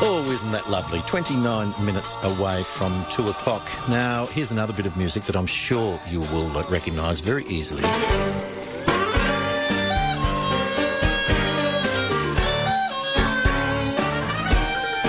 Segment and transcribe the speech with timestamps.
[0.00, 1.02] Oh, isn't that lovely?
[1.08, 3.68] 29 minutes away from 2 o'clock.
[3.88, 7.82] Now, here's another bit of music that I'm sure you will recognise very easily.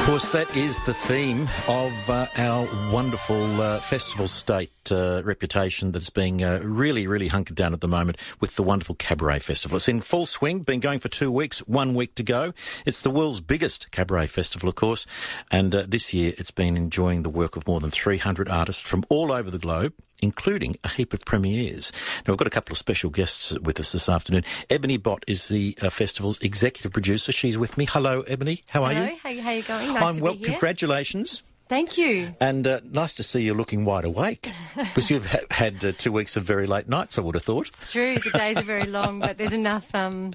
[0.10, 6.10] Course, that is the theme of uh, our wonderful uh, festival state uh, reputation that's
[6.10, 9.78] being uh, really, really hunkered down at the moment with the wonderful Cabaret Festival.
[9.78, 12.54] It's in full swing, been going for two weeks, one week to go.
[12.88, 15.06] It's the world's biggest cabaret festival, of course,
[15.52, 19.06] and uh, this year it's been enjoying the work of more than 300 artists from
[19.10, 21.92] all over the globe including a heap of premieres.
[22.26, 24.44] Now, we've got a couple of special guests with us this afternoon.
[24.70, 27.32] Ebony Bott is the uh, festival's executive producer.
[27.32, 27.86] She's with me.
[27.90, 28.64] Hello, Ebony.
[28.68, 29.18] How are Hello, you?
[29.22, 29.94] how, how are you going?
[29.94, 30.34] Nice I'm to well.
[30.34, 30.48] be here.
[30.50, 31.44] Congratulations.
[31.70, 32.36] Thank you.
[32.42, 36.12] And uh, nice to see you looking wide awake because you've ha- had uh, two
[36.12, 37.68] weeks of very late nights, I would have thought.
[37.68, 39.94] It's true, the days are very long, but there's enough.
[39.94, 40.34] Um,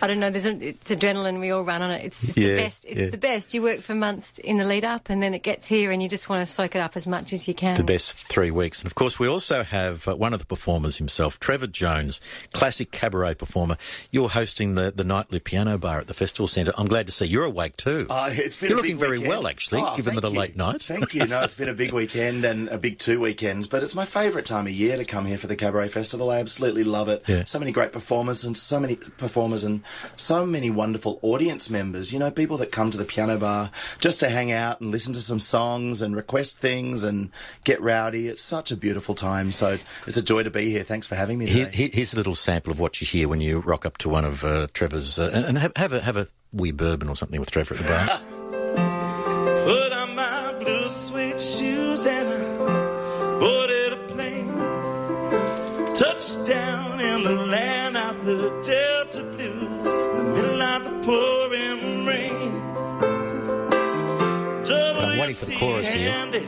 [0.00, 0.30] I don't know.
[0.30, 1.38] There's a, it's adrenaline.
[1.38, 2.06] We all run on it.
[2.06, 2.84] It's just Yeah, the best.
[2.88, 3.10] It's yeah.
[3.10, 3.52] the best.
[3.52, 6.08] You work for months in the lead up, and then it gets here, and you
[6.08, 7.76] just want to soak it up as much as you can.
[7.76, 8.80] The best three weeks.
[8.80, 12.22] And of course, we also have uh, one of the performers himself, Trevor Jones,
[12.54, 13.76] classic cabaret performer.
[14.10, 16.72] You're hosting the, the nightly piano bar at the festival centre.
[16.78, 18.06] I'm glad to see you're awake too.
[18.08, 19.28] Uh, it's been You're a looking big very weekend.
[19.28, 20.69] well, actually, Oh, given thank that a late night.
[20.78, 21.26] Thank you.
[21.26, 24.44] No, it's been a big weekend and a big two weekends, but it's my favourite
[24.46, 26.30] time of year to come here for the Cabaret Festival.
[26.30, 27.22] I absolutely love it.
[27.26, 27.44] Yeah.
[27.44, 29.82] So many great performers and so many performers and
[30.16, 32.12] so many wonderful audience members.
[32.12, 35.12] You know, people that come to the piano bar just to hang out and listen
[35.14, 37.30] to some songs and request things and
[37.64, 38.28] get rowdy.
[38.28, 39.52] It's such a beautiful time.
[39.52, 40.82] So it's a joy to be here.
[40.84, 41.70] Thanks for having me today.
[41.72, 44.24] here- here's a little sample of what you hear when you rock up to one
[44.24, 47.38] of uh, Trevor's uh, and, and have, have a have a wee bourbon or something
[47.38, 48.20] with Trevor at the bar.
[52.00, 54.48] shoes and I boarded a plane.
[55.94, 62.60] Touchdown in the land of the Delta Blues, in the middle of the pouring rain.
[64.70, 66.10] I'm waiting for the chorus here.
[66.10, 66.46] Handy,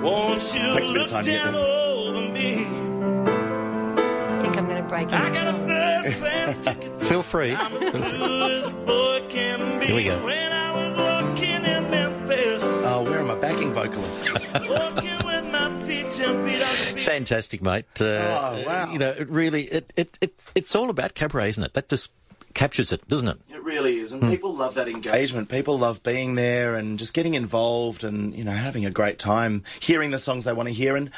[0.00, 2.64] won't you Takes a bit of look time down over me?
[2.64, 5.14] I think I'm going to break in.
[5.14, 7.00] I got a first class ticket.
[7.02, 7.54] Feel free.
[7.54, 9.86] I'm as blue as a boy can be.
[9.86, 11.11] Here we go.
[11.38, 12.62] When I was walking in Memphis.
[12.64, 14.22] Oh, where are my backing vocalists?
[14.54, 16.98] Walking with my feet ten feet off the.
[17.00, 17.84] Fantastic, mate.
[18.00, 18.92] Uh, Oh, wow.
[18.92, 21.74] You know, it really, it, it, it, it's all about cabaret, isn't it?
[21.74, 22.10] That just
[22.54, 23.38] captures it, doesn't it?
[23.50, 25.48] It really is, and people love that engagement.
[25.48, 29.64] People love being there and just getting involved, and you know, having a great time,
[29.80, 30.96] hearing the songs they want to hear.
[30.96, 31.10] And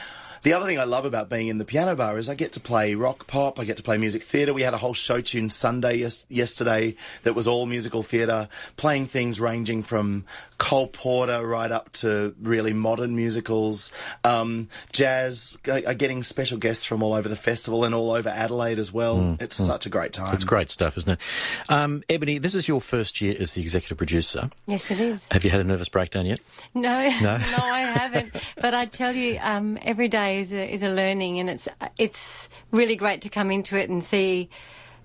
[0.44, 2.60] the other thing I love about being in the piano bar is I get to
[2.60, 4.52] play rock pop, I get to play music theatre.
[4.52, 9.06] We had a whole show tune Sunday yes- yesterday that was all musical theatre, playing
[9.06, 10.26] things ranging from
[10.64, 13.92] Cole Porter right up to really modern musicals,
[14.24, 15.58] um, jazz.
[15.68, 18.90] Are are getting special guests from all over the festival and all over Adelaide as
[18.90, 19.36] well.
[19.40, 20.32] It's such a great time.
[20.32, 21.20] It's great stuff, isn't it?
[21.68, 24.50] Um, Ebony, this is your first year as the executive producer.
[24.66, 25.28] Yes, it is.
[25.30, 26.40] Have you had a nervous breakdown yet?
[26.72, 28.34] No, no, I haven't.
[28.58, 32.48] But I tell you, um, every day is a, is a learning, and it's it's
[32.70, 34.48] really great to come into it and see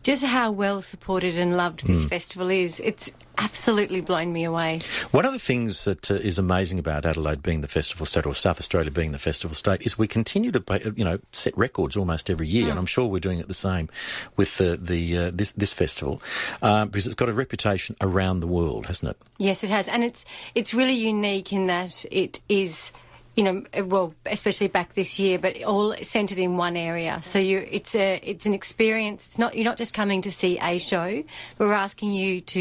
[0.03, 2.79] just how well supported and loved this festival is.
[2.79, 4.81] It's absolutely blown me away.
[5.11, 8.35] One of the things that uh, is amazing about Adelaide being the festival state, or
[8.35, 11.95] South Australia being the festival state, is we continue to, pay, you know, set records
[11.95, 13.89] almost every year, and I'm sure we're doing it the same
[14.35, 16.21] with the, the uh, this this festival
[16.61, 19.17] um, because it's got a reputation around the world, hasn't it?
[19.37, 22.91] Yes, it has, and it's it's really unique in that it is.
[23.39, 27.21] You know, eh, well, especially back this year, but all centred in one area.
[27.23, 29.25] So you, it's a, it's an experience.
[29.27, 31.23] It's not, you're not just coming to see a show.
[31.57, 32.59] We're asking you to,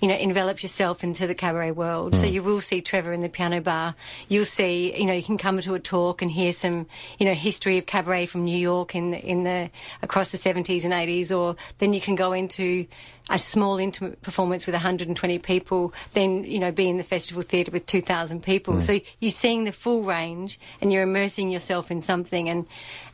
[0.00, 2.14] you know, envelop yourself into the cabaret world.
[2.14, 2.32] So hmm.
[2.32, 3.96] you will see Trevor in the piano bar.
[4.28, 6.86] You'll see, you know, you can come to a talk and hear some,
[7.18, 9.70] you know, history of cabaret from New York in the, in the
[10.00, 12.86] across the 70s and 80s, or then you can go into
[13.30, 17.70] a small intimate performance with 120 people, then you know be in the festival theatre
[17.70, 18.80] with 2,000 people.
[18.80, 22.48] So you're seeing the full range, and you're immersing yourself in something.
[22.48, 22.66] And,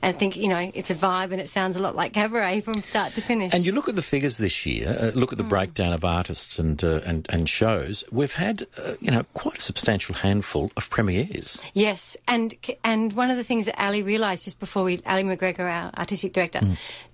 [0.03, 2.61] and I think you know it's a vibe, and it sounds a lot like cabaret
[2.61, 3.53] from start to finish.
[3.53, 6.59] And you look at the figures this year, uh, look at the breakdown of artists
[6.59, 8.05] and uh, and, and shows.
[8.11, 11.59] We've had, uh, you know, quite a substantial handful of premieres.
[11.73, 15.61] Yes, and and one of the things that Ali realised just before we, Ali McGregor,
[15.61, 16.61] our artistic director,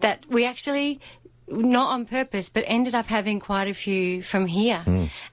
[0.00, 1.00] that we actually.
[1.50, 4.84] Not on purpose, but ended up having quite a few from here.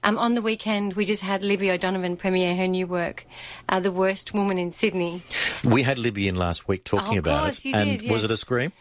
[0.02, 3.24] Um, on the weekend, we just had Libby O'Donovan premiere her new work,
[3.68, 5.22] uh, "The Worst Woman in Sydney."
[5.62, 8.30] We had Libby in last week talking Oh, about course it, and did, was it
[8.32, 8.72] a scream?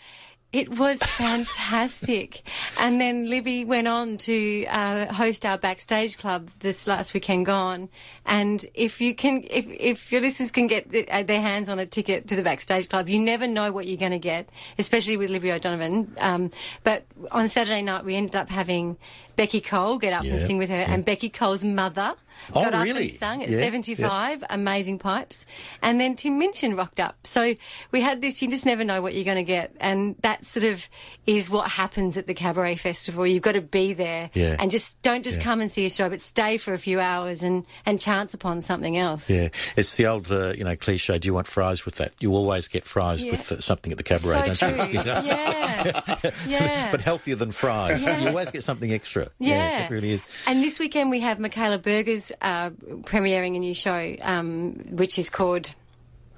[0.53, 2.41] It was fantastic.
[2.77, 7.89] and then Libby went on to uh, host our backstage club this last weekend gone.
[8.25, 11.79] And if you can, if, if your listeners can get the, uh, their hands on
[11.79, 14.49] a ticket to the backstage club, you never know what you're going to get,
[14.79, 16.15] especially with Libby O'Donovan.
[16.19, 16.51] Um,
[16.83, 18.97] but on Saturday night, we ended up having
[19.37, 20.91] Becky Cole get up Yeah, and sing with her, yeah.
[20.93, 22.15] and Becky Cole's mother
[22.53, 23.09] Oh, got up really?
[23.09, 25.43] and sung at Yeah, 75, amazing pipes.
[25.81, 27.15] And then Tim Minchin rocked up.
[27.25, 27.55] So
[27.91, 29.75] we had this, you just never know what you're going to get.
[29.79, 30.87] And that sort of
[31.25, 33.25] is what happens at the Cabaret Festival.
[33.25, 36.21] You've got to be there and just don't just come and see a show, but
[36.21, 39.27] stay for a few hours and, and chance upon something else.
[39.31, 41.17] Yeah, it's the old, uh, you know, cliche.
[41.17, 42.13] Do you want fries with that?
[42.19, 44.85] You always get fries with uh, something at the cabaret, So don't true.
[44.85, 44.91] you?
[44.99, 45.21] You know?
[45.23, 46.19] Yeah.
[46.47, 46.91] Yeah.
[46.91, 48.03] But healthier than fries.
[48.05, 49.26] You always get something extra.
[49.39, 49.85] Yeah.
[49.85, 50.21] it really is.
[50.45, 55.29] And this weekend we have Michaela Burger's uh, premiering a new show, um, which is
[55.29, 55.73] called.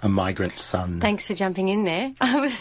[0.01, 1.01] A migrant son.
[1.01, 2.13] Thanks for jumping in there.
[2.21, 2.53] I was,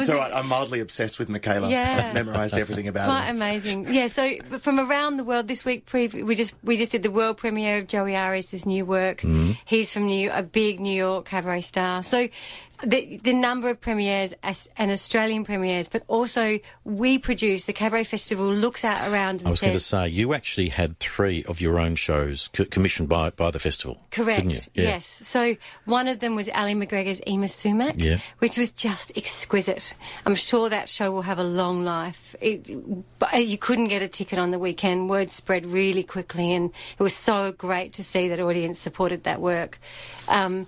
[0.00, 0.32] It's all right.
[0.32, 1.68] I'm mildly obsessed with Michaela.
[1.70, 2.06] Yeah.
[2.08, 3.30] I've memorised everything about Quite her.
[3.32, 3.92] amazing.
[3.92, 7.36] Yeah, so from around the world this week, we just we just did the world
[7.36, 9.18] premiere of Joey Arias' new work.
[9.20, 9.52] Mm-hmm.
[9.66, 12.02] He's from New a big New York cabaret star.
[12.02, 12.28] So
[12.84, 14.34] the the number of premieres
[14.76, 19.50] and Australian premieres, but also we produce the cabaret festival looks out around and I
[19.50, 23.08] was says, going to say, you actually had three of your own shows co- commissioned
[23.08, 23.98] by by the festival.
[24.10, 24.44] Correct.
[24.74, 24.82] Yeah.
[24.82, 25.06] Yes.
[25.06, 28.18] So one of them was Ali McGregor's Yma Sumac, Yeah.
[28.38, 29.94] which was just exquisite.
[30.26, 32.34] I'm sure that show will have a long life.
[32.40, 32.68] It,
[33.32, 35.08] uh, you couldn't get a ticket on the weekend.
[35.08, 39.40] Word spread really quickly, and it was so great to see that audience supported that
[39.40, 39.78] work.
[40.28, 40.66] Um,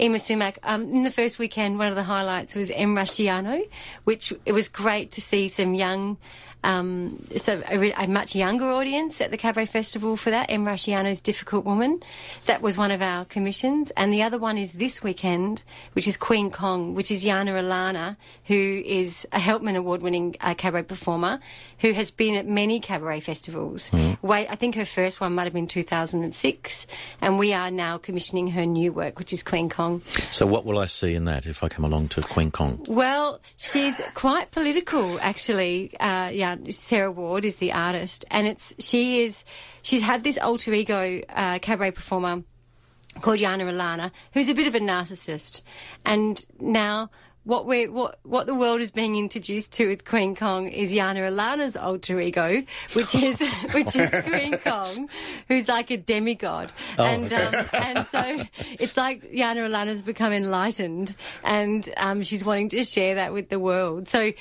[0.00, 0.58] Yma Sumac.
[0.62, 2.94] Um, in the first weekend, one of the highlights was M.
[2.94, 3.68] Rasciano,
[4.04, 6.16] which it was great to see some young,
[6.62, 10.50] um, so a, re- a much younger audience at the Cabaret Festival for that.
[10.50, 10.64] M.
[10.64, 12.02] Rasciano's Difficult Woman.
[12.46, 13.90] That was one of our commissions.
[13.96, 15.62] And the other one is this weekend,
[15.92, 18.16] which is Queen Kong, which is Yana Alana,
[18.46, 21.40] who is a Helpman Award winning uh, cabaret performer
[21.80, 23.90] who has been at many cabaret festivals.
[24.22, 26.86] Wait, I think her first one might have been 2006.
[27.20, 30.02] And we are now commissioning her new work, which is Queen Kong.
[30.30, 32.84] So what will I see in that if I come along to Queen Kong?
[32.86, 35.92] Well, she's quite political, actually.
[35.98, 36.30] Uh,
[36.70, 39.44] Sarah Ward is the artist, and it's she is
[39.82, 42.42] she's had this alter ego uh, cabaret performer
[43.20, 45.62] called Yana Alana, who's a bit of a narcissist,
[46.04, 47.10] and now.
[47.44, 51.26] What we what what the world is being introduced to with Queen Kong is Yana
[51.26, 52.62] Alana's alter ego,
[52.92, 53.40] which is
[53.72, 55.08] which is Queen Kong,
[55.48, 58.44] who's like a demigod, and um, and so
[58.78, 63.58] it's like Yana Alana's become enlightened, and um, she's wanting to share that with the
[63.58, 64.06] world.
[64.10, 64.32] So.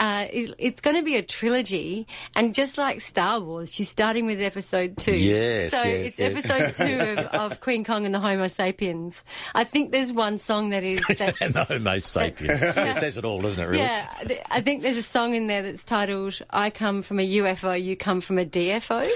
[0.00, 4.26] Uh, it, it's going to be a trilogy, and just like Star Wars, she's starting
[4.26, 5.16] with episode two.
[5.16, 6.44] Yes, so yes, it's yes.
[6.44, 9.22] episode two of, of Queen Kong and the Homo sapiens.
[9.54, 12.62] I think there's one song that is that no sapiens.
[12.88, 13.66] It says it all, doesn't it?
[13.66, 13.78] Really?
[13.78, 17.28] yeah, th- I think there's a song in there that's titled "I come from a
[17.38, 19.08] UFO, you come from a DFO."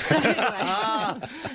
[0.00, 0.16] so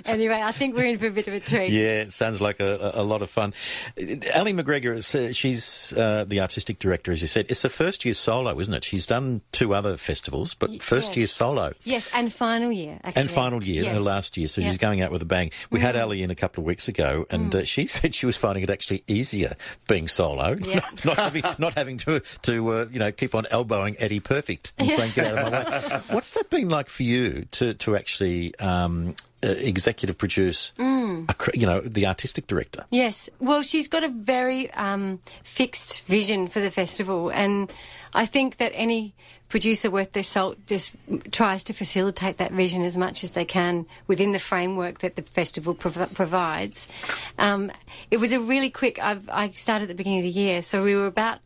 [0.06, 1.72] anyway, anyway, I think we're in for a bit of a treat.
[1.72, 3.54] Yeah, it sounds like a, a lot of fun.
[3.98, 7.46] Ali McGregor, is, uh, she's uh, the artistic director, as you said.
[7.50, 8.84] It's the first year solo, isn't it?
[8.84, 11.18] She's done two other festivals, but first yes.
[11.18, 11.74] year solo.
[11.84, 13.22] Yes, and final year actually.
[13.22, 13.94] And final year, Yes.
[13.94, 14.62] her last year, so.
[14.62, 14.66] Mm.
[14.68, 15.52] she's going out with a bang.
[15.70, 18.36] We had Ali in a couple of weeks ago, and uh, she said she was
[18.36, 19.56] finding it actually easier
[19.88, 20.76] being solo, Yeah.
[21.06, 24.74] not, not having not having to to uh, you know keep on elbowing Eddie Perfect
[24.78, 26.02] and saying get out of my way.
[26.12, 31.30] What's that been like for you to to actually um, uh, executive produce, Mm.
[31.30, 32.86] a, you know, the artistic director?
[32.90, 33.30] Yes.
[33.40, 37.72] Well, she's got a very um, fixed vision for the festival, and
[38.14, 39.14] I think that any
[39.50, 40.94] producer worth their salt just
[41.32, 45.22] tries to facilitate that vision as much as they can within the framework that the
[45.22, 46.86] festival prov- provides.
[47.38, 47.72] Um,
[48.12, 49.00] it was a really quick.
[49.00, 51.40] I've, I started at the beginning of the year, so we were about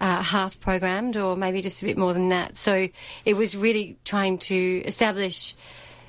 [0.00, 2.58] uh, half programmed, or maybe just a bit more than that.
[2.58, 2.88] So
[3.24, 5.54] it was really trying to establish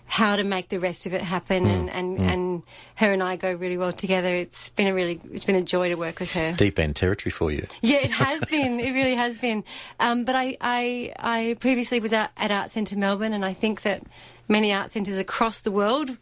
[0.05, 2.63] how to make the rest of it happen, and, and, and
[2.95, 4.35] her and I go really well together.
[4.35, 6.53] It's been a really, it's been a joy to work with her.
[6.53, 7.65] Deep end territory for you.
[7.81, 8.79] Yeah, it has been.
[8.79, 9.63] It really has been.
[9.99, 13.81] Um, but I, I, I previously was at, at Art Centre Melbourne, and I think
[13.83, 14.03] that
[14.47, 16.17] many art centres across the world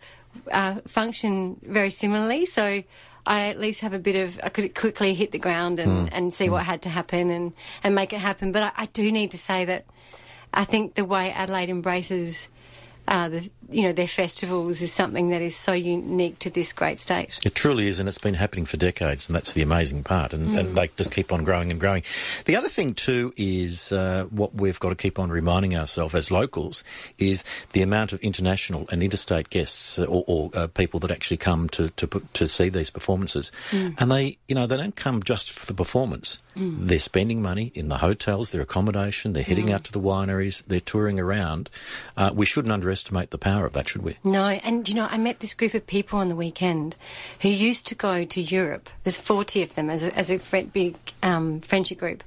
[0.52, 2.46] uh, function very similarly.
[2.46, 2.84] So
[3.26, 6.34] I at least have a bit of, I could quickly hit the ground and, and
[6.34, 8.52] see what had to happen and, and make it happen.
[8.52, 9.86] But I, I do need to say that
[10.54, 12.50] I think the way Adelaide embraces
[13.08, 17.00] uh, the, you know, their festivals is something that is so unique to this great
[17.00, 17.40] state.
[17.46, 20.34] It truly is, and it's been happening for decades, and that's the amazing part.
[20.34, 22.04] And, and they just keep on growing and growing.
[22.46, 26.32] The other thing too is uh, what we've got to keep on reminding ourselves as
[26.32, 26.84] locals
[27.18, 31.38] is the amount of international and interstate guests uh, or, or uh, people that actually
[31.38, 35.52] come to to, to see these performances, and they you know they don't come just
[35.52, 36.40] for the performance.
[36.54, 39.32] They're spending money in the hotels, their accommodation.
[39.32, 40.64] They're heading out to the wineries.
[40.68, 41.70] They're touring around.
[42.18, 44.18] Uh, we shouldn't underestimate the power of that, should we?
[44.24, 46.96] No, and you know, I met this group of people on the weekend
[47.42, 48.90] who used to go to Europe.
[49.04, 52.24] There's 40 of them as a, as a fri big um, friendship group.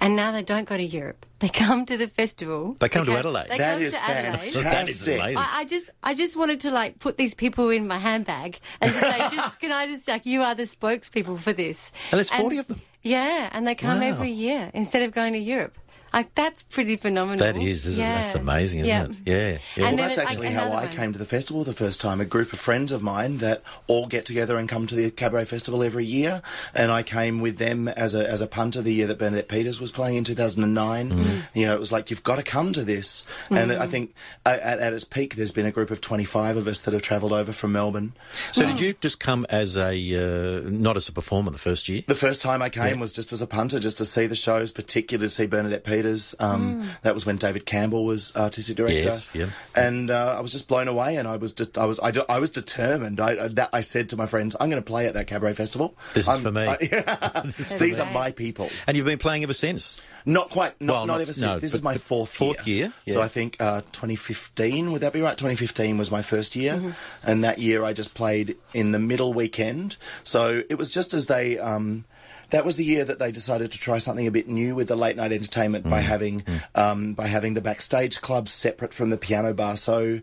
[0.00, 1.24] And now they don't go to Europe.
[1.40, 2.74] They come to the festival.
[2.80, 3.48] They come to Adelaide.
[3.48, 4.48] They That come is to Adelaide.
[4.50, 5.36] So that is amazing.
[5.36, 8.92] I, I just, I just wanted to like put these people in my handbag and
[8.92, 11.78] to say, just can I just like, you are the spokespeople for this.
[12.10, 12.80] And there's 40 of them?
[13.04, 14.06] Yeah, and they come Wow.
[14.06, 15.78] every year instead of going to Europe.
[16.12, 17.38] Like that's pretty phenomenal.
[17.38, 18.08] That is, isn't it?
[18.08, 19.04] That's amazing, isn't Yeah.
[19.04, 19.16] it?
[19.26, 19.36] Yeah.
[19.36, 19.48] yeah.
[19.48, 20.88] And Well, then that's it- like, actually how I one.
[20.88, 22.20] came to the festival the first time.
[22.20, 25.44] A group of friends of mine that all get together and come to the Cabaret
[25.44, 26.42] Festival every year,
[26.74, 29.80] and I came with them as a as a punter the year that Bernadette Peters
[29.80, 31.10] was playing in 2009.
[31.10, 31.42] Mm.
[31.54, 34.14] You know, it was like you've got to come to this, and I think
[34.46, 37.32] at, at its peak, there's been a group of 25 of us that have travelled
[37.32, 38.12] over from Melbourne.
[38.52, 42.02] So did you just come as a uh, not as a performer the first year?
[42.06, 44.70] The first time I came was just as a punter, just to see the shows,
[44.70, 45.97] particularly to see Bernadette Peters.
[46.38, 48.94] Um, That was when David Campbell was artistic director.
[48.96, 49.50] Yes, yeah.
[49.74, 52.30] And uh, I was just blown away, and I was, de- I was, I, de-
[52.30, 53.20] I was determined.
[53.20, 55.54] I, I, that, I said to my friends, "I'm going to play at that cabaret
[55.54, 55.96] festival.
[56.14, 57.42] This is I'm- for me." I-
[57.78, 58.70] These are my people.
[58.86, 60.00] And you've been playing ever since.
[60.26, 60.78] Not quite.
[60.80, 61.42] Not, Well, not not- ever since.
[61.42, 63.24] no, this but- is my but fourth fourth year, So yeah.
[63.24, 64.92] I think uh, 2015.
[64.92, 65.36] Would that be right?
[65.38, 66.90] 2015 was my first year, Mm-hmm.
[67.30, 69.96] and that year I just played in the middle weekend.
[70.24, 71.58] So it was just as they.
[71.58, 72.04] Um,
[72.50, 74.96] that was the year that they decided to try something a bit new with the
[74.96, 76.06] late night entertainment by Mm-hmm.
[76.08, 79.76] having um, by having the backstage clubs separate from the piano bar.
[79.76, 80.20] So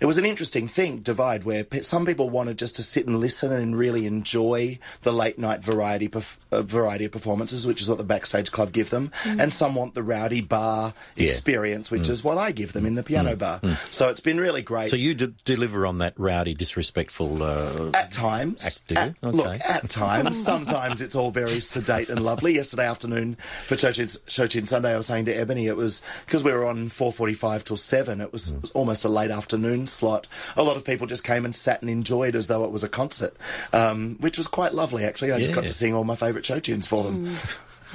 [0.00, 3.18] it was an interesting thing divide where pe- some people wanted just to sit and
[3.18, 7.88] listen and really enjoy the late night variety perf- uh, variety of performances, which is
[7.88, 11.26] what the backstage club give them, and some want the rowdy bar Yeah.
[11.28, 13.60] experience, which is what I give them in the piano bar.
[13.90, 14.90] So it's been really great.
[14.90, 17.42] So you d- deliver on that rowdy, disrespectful.
[17.42, 19.00] Uh, At times, Act, do you?
[19.00, 22.54] at, look, at times, sometimes it's all very sedate and lovely.
[22.54, 23.36] Yesterday afternoon
[23.66, 26.88] for Churchin, Churchin Sunday, I was saying to Ebony, it was because we were on
[26.88, 28.20] four forty-five till seven.
[28.20, 30.26] It was, it was almost a late afternoon slot.
[30.56, 32.88] A lot of people just came and sat and enjoyed as though it was a
[32.88, 33.36] concert,
[33.72, 35.04] um, which was quite lovely.
[35.04, 37.36] Actually, I just got to sing all my favourite show tunes for them.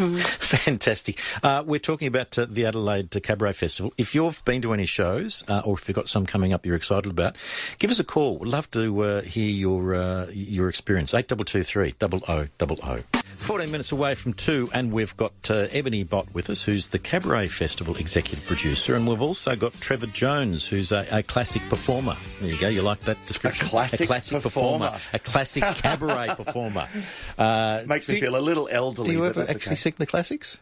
[0.19, 1.19] Fantastic.
[1.43, 3.93] Uh, we're talking about uh, the Adelaide Cabaret Festival.
[3.97, 6.75] If you've been to any shows, uh, or if you've got some coming up you're
[6.75, 7.35] excited about,
[7.79, 8.37] give us a call.
[8.39, 11.13] We'd love to uh, hear your uh, your experience.
[11.13, 12.99] Eight double two three double o double o.
[13.37, 16.99] Fourteen minutes away from two, and we've got uh, Ebony Bott with us, who's the
[16.99, 22.15] Cabaret Festival executive producer, and we've also got Trevor Jones, who's a, a classic performer.
[22.39, 22.67] There you go.
[22.67, 23.65] You like that description?
[23.65, 24.41] A classic performer.
[24.41, 24.99] performer.
[25.13, 26.87] A classic cabaret performer.
[27.35, 29.07] Uh, Makes me feel a little elderly.
[29.07, 29.79] Do you but ever that's actually okay.
[29.91, 30.57] Sing the classics?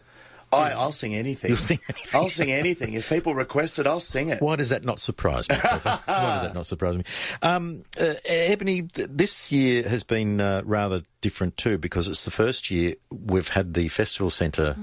[0.52, 1.50] I, I'll sing anything.
[1.50, 2.20] You'll sing anything.
[2.20, 2.94] I'll sing anything.
[2.94, 4.42] If people request it, I'll sing it.
[4.42, 5.56] Why does that not surprise me?
[5.62, 7.04] Why does that not surprise me?
[7.44, 12.32] Um, uh, Ebony, th- this year has been uh, rather different too because it's the
[12.32, 14.76] first year we've had the festival centre.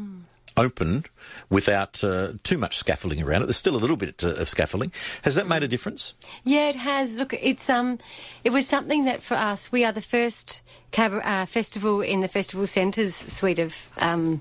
[0.57, 1.05] Open
[1.51, 3.47] without uh, too much scaffolding around it.
[3.47, 4.91] There's still a little bit uh, of scaffolding.
[5.23, 6.15] Has that made a difference?
[6.45, 7.15] Yeah, it has.
[7.17, 7.99] Look, it's um,
[8.45, 12.29] it was something that for us, we are the first cab- uh, festival in the
[12.29, 14.41] festival centres suite of um,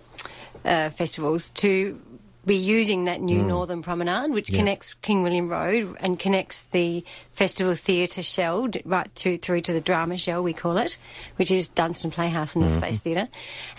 [0.64, 2.00] uh, festivals to
[2.46, 4.60] be using that new Northern Promenade, which Yeah.
[4.60, 7.04] connects King William Road and connects the
[7.34, 10.96] Festival Theatre shell right to, through to the Drama shell, we call it,
[11.38, 13.30] which is Dunstan Playhouse and the Space Theatre.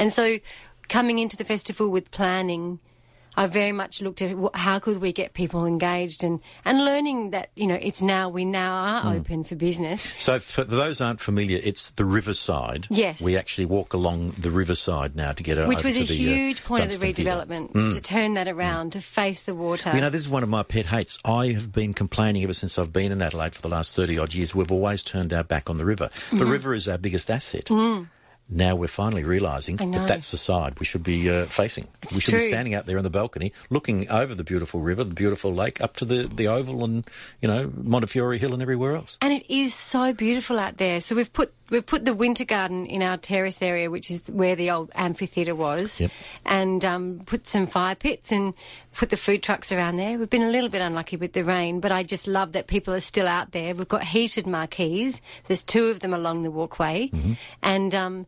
[0.00, 0.38] And so,
[0.88, 2.78] coming into the festival with planning.
[3.38, 7.50] I very much looked at how could we get people engaged and, and learning that
[7.54, 10.00] you know it's now we now are open for business.
[10.18, 12.86] So, for those aren't familiar, it's the riverside.
[12.88, 13.20] Yes.
[13.20, 16.64] We actually walk along the riverside now to get Which was a the, uh, huge
[16.64, 19.92] point of the Dunstan redevelopment to turn that around to face the water.
[19.94, 21.18] You know, this is one of my pet hates.
[21.22, 24.32] I have been complaining ever since I've been in Adelaide for the last 30 odd
[24.32, 24.54] years.
[24.54, 26.08] We've always turned our back on the river.
[26.30, 26.50] The Mm-hmm.
[26.50, 27.68] river is our biggest asset.
[28.48, 31.88] Now we're finally realising that that's the side we should be uh, facing.
[32.02, 35.02] It's we should be standing out there on the balcony, looking over the beautiful river,
[35.02, 37.04] the beautiful lake, up to the, the Oval and,
[37.40, 39.18] you know, Montefiore Hill and everywhere else.
[39.20, 41.00] And it is so beautiful out there.
[41.00, 44.54] So we've put we've put the winter garden in our terrace area, which is where
[44.54, 46.12] the old amphitheatre was, Yep.
[46.44, 48.54] and um, put some fire pits and
[48.94, 50.16] put the food trucks around there.
[50.16, 52.94] We've been a little bit unlucky with the rain, but I just love that people
[52.94, 53.74] are still out there.
[53.74, 55.20] We've got heated marquees.
[55.48, 57.10] There's two of them along the walkway,
[57.62, 58.26] and um,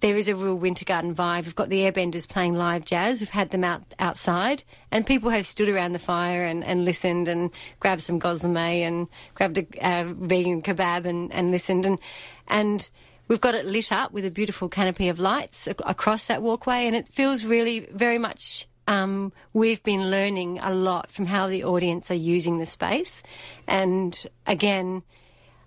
[0.00, 1.44] there is a real winter garden vibe.
[1.44, 3.20] We've got the airbenders playing live jazz.
[3.20, 7.28] We've had them out outside, and people have stood around the fire and, and listened
[7.28, 7.50] and
[7.80, 11.98] grabbed some gossamer and grabbed a uh, vegan kebab and, and listened and
[12.46, 12.90] and
[13.28, 16.86] we've got it lit up with a beautiful canopy of lights ac- across that walkway,
[16.86, 18.68] and it feels really very much.
[18.88, 23.22] Um, we've been learning a lot from how the audience are using the space,
[23.66, 25.02] and again,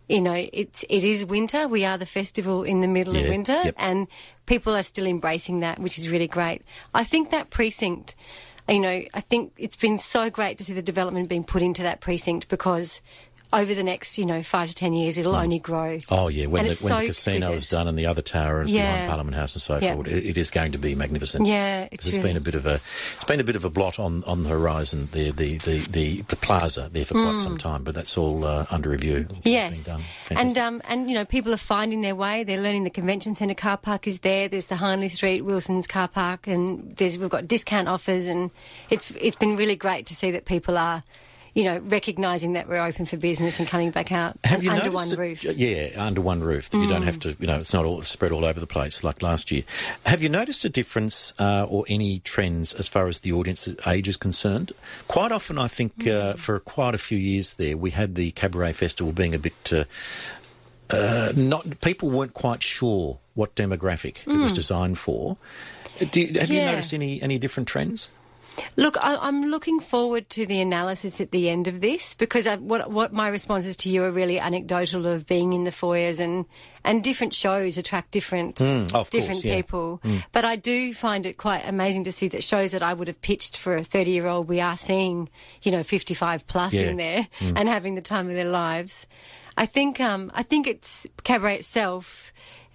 [0.09, 1.67] you know, it's it is winter.
[1.67, 3.75] We are the festival in the middle of winter, yep.
[3.77, 4.07] and
[4.47, 6.63] people are still embracing that, which is really great.
[6.95, 8.15] I think that precinct,
[8.67, 11.83] you know, I think it's been so great to see the development being put into
[11.83, 13.01] that precinct because
[13.51, 15.97] over the next, you know, five to ten years, it'll only grow.
[16.09, 18.91] Oh yeah, when, the, when so the casino is done and the other tower Yeah.
[18.91, 19.95] behind Parliament House and so Yeah.
[19.95, 21.47] forth, it, it is going to be magnificent.
[21.47, 22.75] Yeah, it's it's really- been a bit of a
[23.15, 26.21] it's been a bit of a blot on, on the horizon, the the, the, the,
[26.21, 29.25] the plaza there for quite some time, but that's all uh, under review.
[29.29, 29.41] Mm.
[29.45, 29.79] Yes,
[30.29, 32.43] and um, and you know people are finding their way.
[32.43, 34.47] They're learning the convention centre car park is there.
[34.47, 38.51] There's the Hindley Street Wilson's car park, and there's we've got discount offers, and
[38.91, 41.03] it's it's been really great to see that people are,
[41.53, 44.91] you know, recognising that we're open for business and coming back out Have you under
[44.91, 45.41] one that- roof.
[45.41, 45.53] Mm.
[45.57, 46.69] Yeah, under one roof.
[46.69, 49.03] That You don't have to, you know, it's not all spread all over the place
[49.03, 49.63] like last year.
[50.05, 54.07] Have you noticed a difference uh, or any trends as far as the audience's age
[54.07, 54.71] is concerned?
[55.07, 56.11] Quite often, I think Mm.
[56.15, 59.73] uh, for quite a few years there, we had the cabaret festival being a bit.
[59.73, 59.83] Uh,
[60.89, 65.37] uh, not people weren't quite sure what demographic it was designed for.
[66.11, 66.65] Do you, have you Mm.
[66.65, 68.09] Noticed any any different trends?
[68.75, 72.57] Look, I, I'm looking forward to the analysis at the end of this because I,
[72.57, 76.45] what what my responses to you are really anecdotal of being in the foyers and
[76.83, 79.55] and different shows attract different hmm, course, different yeah.
[79.55, 79.99] people.
[80.03, 80.17] Hmm.
[80.31, 83.21] But I do find it quite amazing to see that shows that I would have
[83.21, 85.29] pitched for a 30 year old, we are seeing
[85.61, 86.89] you know 55 plus Yeah.
[86.89, 87.57] in there hmm.
[87.57, 89.07] and having the time of their lives.
[89.57, 92.31] I think um, I think it's cabaret itself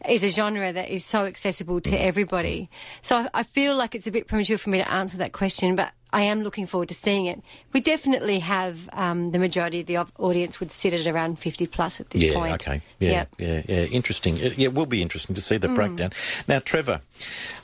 [0.09, 2.69] is a genre that is so accessible to everybody.
[3.03, 5.77] So I, I feel like it's a bit premature for me to answer that question,
[5.77, 7.43] but I am looking forward to seeing it.
[7.73, 12.01] We definitely have um, the majority of the audience would sit at around 50 plus
[12.01, 12.53] at this yeah, point.
[12.55, 12.81] okay.
[13.01, 13.29] Yeah, Yep.
[13.39, 13.85] yeah, yeah.
[13.87, 14.37] Interesting.
[14.39, 16.13] It, yeah, it will be interesting to see the breakdown.
[16.47, 17.01] Now, Trevor,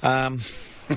[0.02, 0.40] um,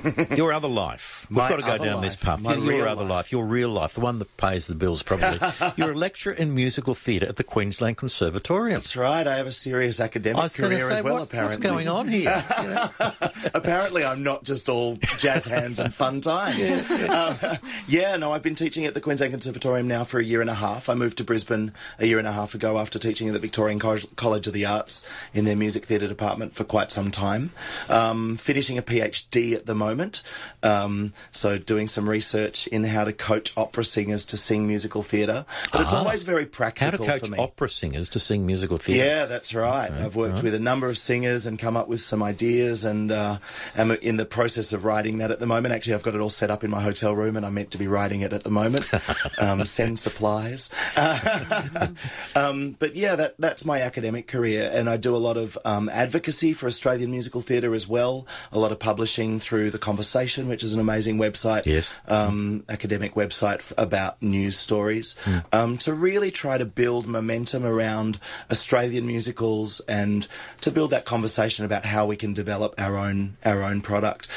[0.36, 1.26] your other life.
[1.30, 2.40] We've My got to go down this path.
[2.42, 3.10] my Your, other life.
[3.10, 5.40] life, your real life, the one that pays the bills, probably.
[5.78, 8.76] You're a lecturer in musical theatre at the Queensland Conservatorium.
[8.76, 9.26] That's right.
[9.26, 11.14] I have a serious academic career say, as well.
[11.16, 12.44] what- apparently, what's going on here?
[12.62, 12.90] You know?
[13.54, 16.60] apparently, I'm not just all jazz hands and fun times.
[16.90, 17.58] Uh,
[17.88, 20.54] yeah, no, I've been teaching at the Queensland Conservatorium now for a year and a
[20.56, 20.90] half.
[20.90, 23.80] I moved to Brisbane a year and a half ago after teaching at the Victorian
[23.80, 27.52] Co- College of the Arts in their music theatre department for quite some time.
[27.90, 30.22] Um, finishing a PhD at the moment.
[30.62, 35.46] Um, so doing some research in how to coach opera singers to sing musical theatre.
[35.72, 36.00] But it's Ah.
[36.00, 37.38] always very practical How to coach for me.
[37.38, 39.06] opera singers to sing musical theatre.
[39.06, 39.92] Yeah, that's right.
[39.92, 43.38] I've worked with a number of singers and come up with some ideas, and uh,
[43.76, 45.74] am in the process of writing that at the moment.
[45.74, 47.78] Actually, I've got it all set up in my hotel room, and I'm meant to
[47.78, 48.86] be writing it at the moment.
[49.40, 50.70] um, send supplies.
[52.36, 55.90] um, but yeah, that that's my academic career, and I do a lot of um,
[55.90, 58.26] advocacy for Australian musical theatre as well.
[58.52, 61.92] A lot of publishing through the Conversation, which is an amazing website Yes.
[62.08, 65.18] um, academic website f- about news stories
[65.52, 70.28] um, to really try to build momentum around Australian musicals and
[70.62, 74.30] to build that conversation about how we can develop our own our own product.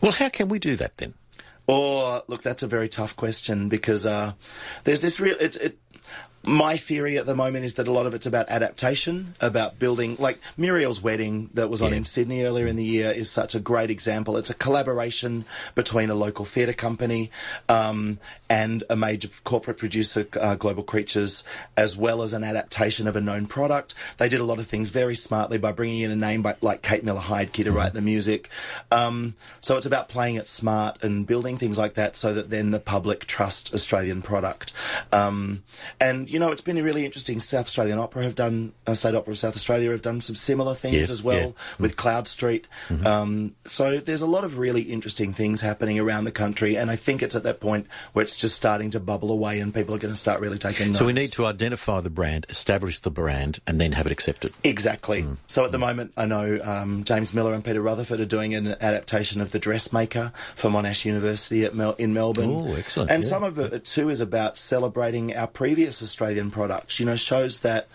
[0.00, 1.12] Well, how can we do that then?
[1.66, 4.32] Or look, that's a very tough question because uh,
[4.84, 5.36] there's this real.
[5.38, 5.78] It's it.
[6.44, 10.16] My theory at the moment is that a lot of it's about adaptation, about building.
[10.18, 11.96] Like Muriel's wedding that was on Yeah.
[11.98, 14.36] in Sydney earlier in the year is such a great example.
[14.36, 17.30] It's a collaboration between a local theatre company
[17.68, 21.44] um, and a major corporate producer, uh, Global Creatures,
[21.76, 23.94] as well as an adaptation of a known product.
[24.18, 26.82] They did a lot of things very smartly by bringing in a name by, like
[26.82, 28.48] Kate Miller-Heidke to write the music.
[28.92, 32.70] Um, so it's about playing it smart and building things like that so that then
[32.70, 34.72] the public trust Australian product.
[35.12, 35.64] Um,
[36.00, 37.40] and you know, it's been a really interesting.
[37.40, 40.74] South Australian Opera have done, uh, State Opera of South Australia have done some similar
[40.74, 41.52] things Yes, as well yeah.
[41.78, 42.66] with Cloud Street.
[43.04, 46.96] Um, so there's a lot of really interesting things happening around the country, and I
[46.96, 49.98] think it's at that point where it's just starting to bubble away, and people are
[49.98, 50.98] going to start really taking notice.
[50.98, 54.52] So we need to identify the brand, establish the brand, and then have it accepted.
[54.64, 55.22] Exactly.
[55.22, 55.36] Mm.
[55.46, 58.76] So at the moment, I know um, James Millar and Peter Rutherford are doing an
[58.80, 62.50] adaptation of The Dressmaker for Monash University at Mel- in Melbourne.
[62.50, 63.28] Oh, excellent, And yeah.
[63.30, 66.98] some of it too is about celebrating our previous Australian products.
[66.98, 67.86] You know, shows that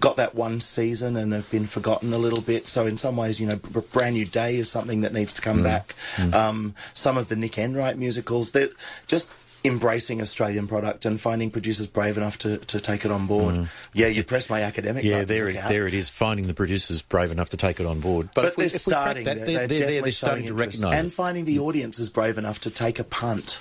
[0.00, 2.66] got that one season and have been forgotten a little bit.
[2.68, 5.42] So in some ways, you know, B- Bran Nue Dae is something that needs to
[5.42, 5.44] Mm.
[5.44, 5.94] come back.
[6.32, 8.72] Um, some of the Nick Enright musicals that
[9.06, 9.30] just
[9.62, 13.68] embracing Australian product and finding producers brave enough to, to take it on board.
[13.92, 15.04] Yeah, you press my academic.
[15.04, 15.08] Mm.
[15.08, 15.68] Yeah, there it, out.
[15.68, 16.08] there it is.
[16.08, 18.30] Finding the producers brave enough to take it on board.
[18.34, 19.24] But, if they're if we starting.
[19.24, 21.12] that, they're, they're, they're they're, definitely they're starting to recognise and it.
[21.12, 23.58] finding the audience is brave enough to take a punt.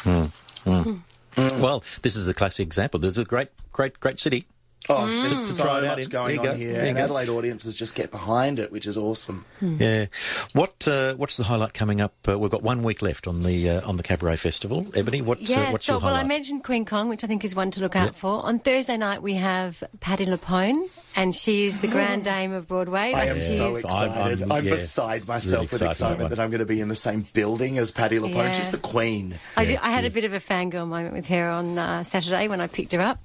[1.37, 2.99] Well, this is a classic example.
[2.99, 4.45] There's a great, great, great city.
[4.87, 6.09] Oh, there's To so try much in.
[6.09, 6.59] going There on go.
[6.59, 7.03] here, There you and go.
[7.05, 9.43] Adelaide audiences just get behind it, which is awesome.
[9.59, 10.05] Yeah.
[10.53, 12.13] What uh, What's the highlight coming up?
[12.27, 14.85] Uh, we've got one week left on the uh, on the Cabaret Festival.
[14.93, 17.43] Ebony, what, uh, Yeah, what's so your well, I mentioned Queen Kong, which I think
[17.43, 18.45] is one to look out for.
[18.45, 23.13] On Thursday night, we have Patti LuPone, and she is the grand dame of Broadway.
[23.13, 24.41] I am she so excited.
[24.43, 26.87] I'm, I'm- yeah, beside myself really with excitement that that I'm going to be in
[26.87, 28.35] the same building as Patti LuPone.
[28.35, 28.51] Yeah.
[28.51, 29.39] She's the queen.
[29.55, 32.47] I, did, I had a bit of a fangirl moment with her on uh, Saturday
[32.47, 33.19] when I picked her up.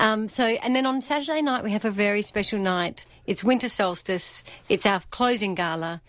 [0.00, 3.06] Um, so, and then on Saturday night we have a very special night.
[3.26, 4.42] It's winter solstice.
[4.68, 6.00] It's our closing gala.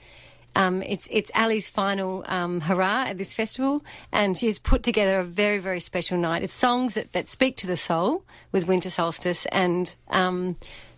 [0.55, 5.23] Um, it's it's Ali's final um, hurrah at this festival, and she's put together a
[5.23, 6.41] very very special night.
[6.41, 10.55] It's songs that, that speak to the soul with winter solstice, and um,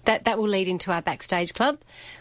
[0.10, 1.78] that that will lead into our backstage club,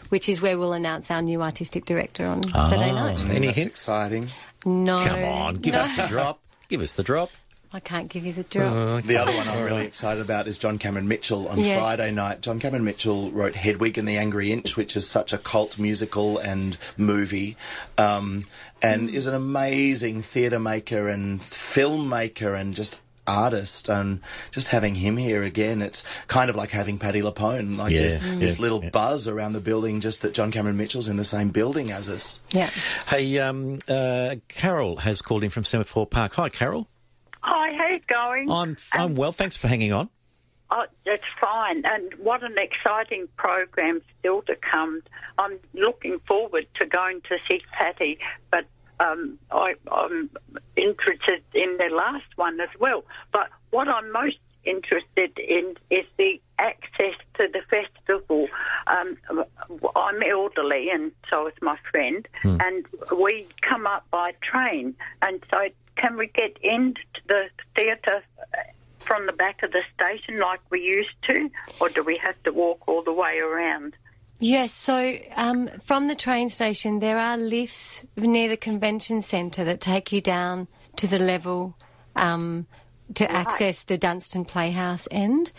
[0.09, 3.19] which is where we'll announce our new artistic director on Saturday Ah, night.
[3.35, 3.73] Any That's hints?
[3.73, 4.27] exciting.
[4.63, 5.79] No, Come on, give no.
[5.81, 6.39] us the drop.
[6.67, 7.31] Give us the drop.
[7.71, 8.73] I can't give you the drop.
[8.73, 11.79] Uh, The other one I'm really excited about is John Cameron Mitchell on Yes.
[11.79, 12.41] Friday night.
[12.41, 16.37] John Cameron Mitchell wrote Hedwig and the Angry Inch, which is such a cult musical
[16.39, 17.57] and movie,
[17.97, 18.45] um,
[18.81, 22.97] and is an amazing theatre maker and filmmaker and just
[23.29, 24.19] artist and
[24.51, 28.17] just having him here again it's kind of like having Patti LuPone like Yeah, this,
[28.17, 28.39] Mm.
[28.39, 28.89] this little yeah.
[28.89, 32.41] buzz around the building just that John Cameron Mitchell's in the same building as us
[32.51, 32.69] Yeah.
[33.07, 36.33] Hey, um, uh, Carol has called in from Semaphore Park.
[36.33, 36.87] Hi, Carol.
[37.41, 38.51] Hi, how you going?
[38.51, 39.31] I'm I'm well.
[39.31, 40.09] Thanks for hanging on.
[40.71, 41.83] Oh, it's fine.
[41.85, 45.01] And what an exciting program still to come.
[45.37, 48.19] I'm looking forward to going to see Patti,
[48.51, 48.65] but
[48.99, 50.29] um, I, I'm
[50.75, 53.03] interested in the last one as well.
[53.31, 58.47] But what I'm most interested in is the access to the festival.
[58.87, 59.17] Um,
[59.95, 62.85] I'm elderly, and so is my friend, and
[63.17, 64.95] we come up by train.
[65.21, 68.23] And so, can we get into the theatre
[68.99, 72.51] from the back of the station like we used to, or do we have to
[72.51, 73.95] walk all the way around?
[74.39, 79.81] Yes, so um, from the train station, there are lifts near the convention centre that
[79.81, 81.75] take you down to the level
[82.15, 82.65] um,
[83.15, 85.51] to access the Dunstan Playhouse end.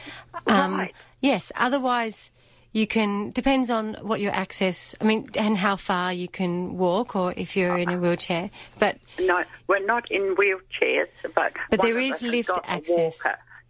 [0.46, 0.94] Um, Right.
[1.20, 2.30] Yes, otherwise
[2.72, 7.14] you can, depends on what your access, I mean, and how far you can walk
[7.14, 8.50] or if you're in a wheelchair.
[8.78, 13.20] But No, we're not in wheelchairs, but But there is lift access.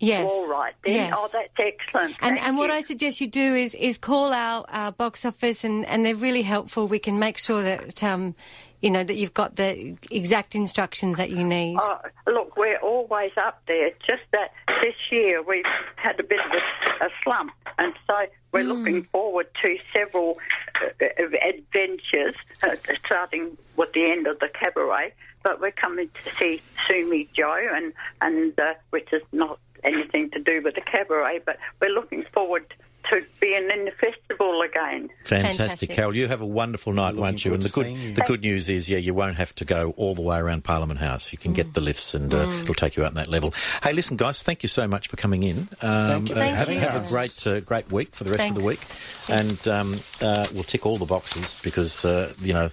[0.01, 0.31] Yes.
[0.31, 0.95] All right then.
[0.95, 1.15] Yes.
[1.15, 2.17] Oh, that's excellent.
[2.21, 2.71] And and what.
[2.71, 6.43] I suggest you do is is call our, our box office and, and they're really
[6.43, 6.89] helpful.
[6.89, 8.35] We can make sure that um,
[8.81, 11.77] you know that you've got the exact instructions that you need.
[11.79, 13.89] Oh, look, we're always up there.
[13.89, 15.65] It's just that this year we've
[15.97, 18.15] had a bit of a, a slump, and so
[18.53, 20.39] we're looking forward to several
[20.81, 25.13] uh, uh, adventures, uh, starting with the end of the cabaret.
[25.43, 30.41] But we're coming to see Sumi Jo, and and uh, which is not anything to
[30.41, 32.73] do with the cabaret, but we're looking forward
[33.09, 35.09] to being in the festival again.
[35.25, 35.91] Fantastic, Fantastic.
[35.91, 36.15] Carol.
[36.15, 37.55] You have a wonderful night, Looking won't you?
[37.55, 38.15] And the good you.
[38.15, 41.01] the good news is, yeah, you won't have to go all the way around Parliament
[41.01, 41.33] House.
[41.33, 43.55] You can get the lifts, and uh, it'll take you out on that level.
[43.83, 45.69] Hey, listen, guys, thank you so much for coming in.
[45.83, 46.79] Um, Thank you uh, Thank have, you.
[46.81, 49.67] have a great uh, great week for the rest of the week, Thanks.
[49.67, 52.71] and um, uh, we'll tick all the boxes because uh, you know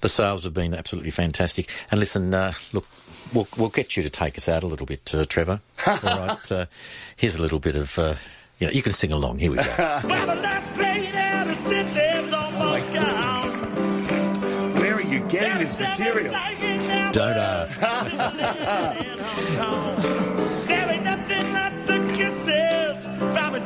[0.00, 1.70] the sales have been absolutely fantastic.
[1.90, 2.86] And listen, uh, look.
[3.32, 5.60] We'll, we'll get you to take us out a little bit, uh, Trevor.
[5.86, 6.52] All right.
[6.52, 6.66] Uh,
[7.16, 8.16] here's a little bit of, uh,
[8.62, 9.40] you know, you can sing along.
[9.40, 9.62] Here we go.
[10.04, 14.74] While the lights playing out, the city's almost oh gone.
[14.76, 16.32] where are you getting this material
[17.12, 17.80] Don't ask.
[20.68, 23.60] There ain't nothing like the kisses from a